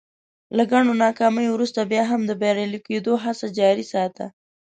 [0.57, 4.25] له ګڼو ناکاميو ورورسته بيا هم د بريالي کېدو هڅې جاري ساته.